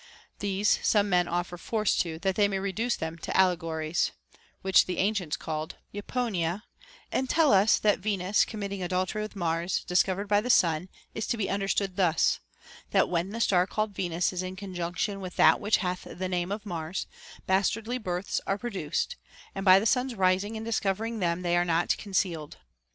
[0.39, 4.11] These some men offer force to, that they may reduce them to allegories
[4.63, 6.63] (which the ancients called ΰτίόνοιαι),
[7.11, 11.27] and tell us that Venus com mitting adultery with Mars, discovered by the Sun, is
[11.27, 12.39] to be understood thus:
[12.89, 16.51] that when the star called Venus is in conjunction with that which hath the name
[16.51, 17.05] of Mars,
[17.45, 19.17] bas tardly births are produced,
[19.53, 22.57] and by the Suns rising and discovering them they are not concealed.